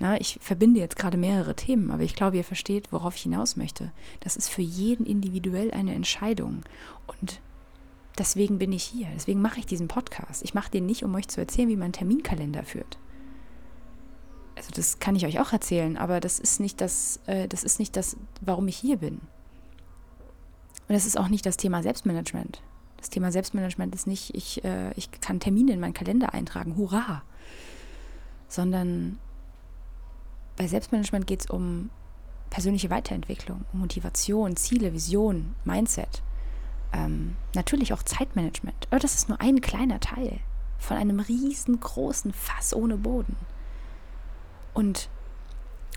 [0.00, 3.56] Na, ich verbinde jetzt gerade mehrere Themen, aber ich glaube, ihr versteht, worauf ich hinaus
[3.56, 3.92] möchte.
[4.20, 6.62] Das ist für jeden individuell eine Entscheidung.
[7.06, 7.40] Und
[8.18, 9.08] deswegen bin ich hier.
[9.14, 10.42] Deswegen mache ich diesen Podcast.
[10.42, 12.98] Ich mache den nicht, um euch zu erzählen, wie man Terminkalender führt.
[14.56, 17.78] Also das kann ich euch auch erzählen, aber das ist nicht das, äh, das ist
[17.78, 19.20] nicht das, warum ich hier bin.
[20.88, 22.62] Und das ist auch nicht das Thema Selbstmanagement.
[22.96, 27.22] Das Thema Selbstmanagement ist nicht, ich, äh, ich kann Termine in meinen Kalender eintragen, hurra.
[28.48, 29.18] Sondern
[30.60, 31.88] bei Selbstmanagement geht es um
[32.50, 36.22] persönliche Weiterentwicklung, Motivation, Ziele, Vision, Mindset.
[36.92, 38.86] Ähm, natürlich auch Zeitmanagement.
[38.90, 40.38] Aber das ist nur ein kleiner Teil
[40.78, 43.36] von einem riesengroßen Fass ohne Boden.
[44.74, 45.08] Und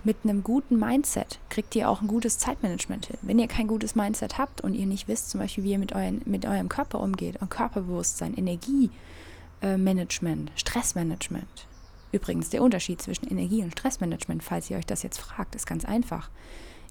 [0.06, 3.18] mit einem guten Mindset kriegt ihr auch ein gutes Zeitmanagement hin.
[3.22, 5.94] Wenn ihr kein gutes Mindset habt und ihr nicht wisst, zum Beispiel, wie ihr mit,
[5.94, 11.68] euren, mit eurem Körper umgeht, und Körperbewusstsein, Energiemanagement, Stressmanagement.
[12.14, 15.84] Übrigens, der Unterschied zwischen Energie- und Stressmanagement, falls ihr euch das jetzt fragt, ist ganz
[15.84, 16.30] einfach.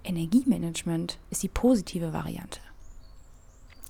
[0.05, 2.59] Energiemanagement ist die positive Variante.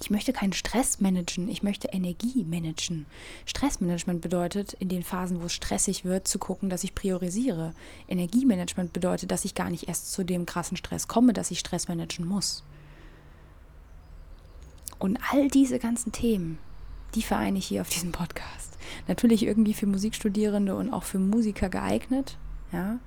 [0.02, 3.06] Ich möchte keinen Stress managen, ich möchte Energie managen.
[3.46, 7.72] Stressmanagement bedeutet, in den Phasen, wo es stressig wird, zu gucken, dass ich priorisiere.
[8.08, 11.88] Energiemanagement bedeutet, dass ich gar nicht erst zu dem krassen Stress komme, dass ich Stress
[11.88, 12.62] managen muss.
[14.98, 16.58] Und all diese ganzen Themen,
[17.14, 18.78] die vereine ich hier auf diesem Podcast.
[19.08, 22.38] Natürlich irgendwie für Musikstudierende und auch für Musiker geeignet,
[22.72, 22.98] ja,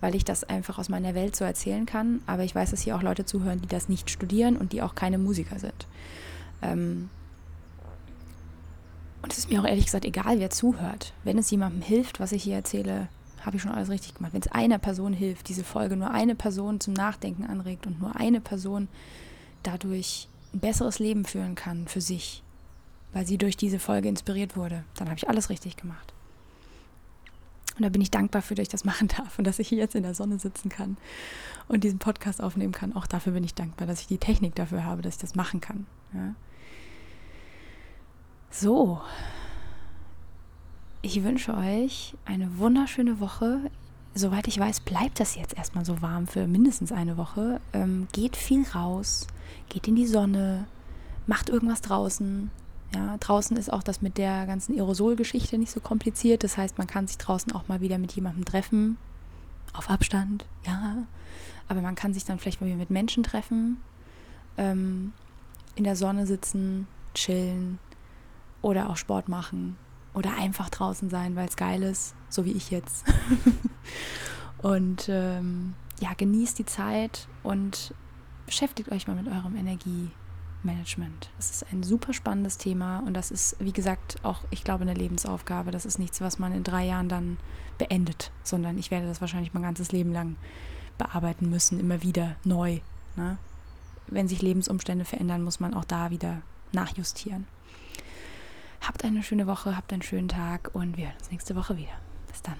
[0.00, 2.20] weil ich das einfach aus meiner Welt so erzählen kann.
[2.26, 4.94] Aber ich weiß, dass hier auch Leute zuhören, die das nicht studieren und die auch
[4.94, 5.86] keine Musiker sind.
[6.62, 7.08] Ähm
[9.22, 11.12] und es ist mir auch ehrlich gesagt egal, wer zuhört.
[11.24, 13.08] Wenn es jemandem hilft, was ich hier erzähle,
[13.44, 14.32] habe ich schon alles richtig gemacht.
[14.32, 18.16] Wenn es einer Person hilft, diese Folge nur eine Person zum Nachdenken anregt und nur
[18.16, 18.88] eine Person
[19.62, 22.42] dadurch ein besseres Leben führen kann für sich,
[23.12, 26.12] weil sie durch diese Folge inspiriert wurde, dann habe ich alles richtig gemacht.
[27.76, 29.78] Und da bin ich dankbar für, dass ich das machen darf und dass ich hier
[29.78, 30.96] jetzt in der Sonne sitzen kann
[31.68, 32.94] und diesen Podcast aufnehmen kann.
[32.94, 35.60] Auch dafür bin ich dankbar, dass ich die Technik dafür habe, dass ich das machen
[35.60, 35.86] kann.
[36.14, 36.34] Ja.
[38.50, 39.00] So,
[41.02, 43.70] ich wünsche euch eine wunderschöne Woche.
[44.14, 47.60] Soweit ich weiß, bleibt das jetzt erstmal so warm für mindestens eine Woche.
[47.72, 49.26] Ähm, geht viel raus,
[49.68, 50.66] geht in die Sonne,
[51.26, 52.50] macht irgendwas draußen.
[52.94, 56.44] Ja, draußen ist auch das mit der ganzen Aerosol-Geschichte nicht so kompliziert.
[56.44, 58.96] Das heißt, man kann sich draußen auch mal wieder mit jemandem treffen.
[59.72, 60.98] Auf Abstand, ja.
[61.68, 63.78] Aber man kann sich dann vielleicht mal wieder mit Menschen treffen.
[64.56, 65.12] Ähm,
[65.74, 67.78] in der Sonne sitzen, chillen
[68.62, 69.76] oder auch Sport machen
[70.14, 73.04] oder einfach draußen sein, weil es geil ist, so wie ich jetzt.
[74.58, 77.94] und ähm, ja, genießt die Zeit und
[78.46, 79.56] beschäftigt euch mal mit eurem
[80.64, 81.30] Energiemanagement.
[81.36, 84.94] Das ist ein super spannendes Thema und das ist, wie gesagt, auch, ich glaube, eine
[84.94, 85.70] Lebensaufgabe.
[85.70, 87.38] Das ist nichts, was man in drei Jahren dann
[87.78, 90.36] beendet, sondern ich werde das wahrscheinlich mein ganzes Leben lang
[90.98, 92.80] bearbeiten müssen, immer wieder neu.
[93.16, 93.38] Ne?
[94.08, 97.48] wenn sich Lebensumstände verändern, muss man auch da wieder nachjustieren.
[98.80, 101.90] Habt eine schöne Woche, habt einen schönen Tag und wir hören uns nächste Woche wieder.
[102.28, 102.54] Bis dann.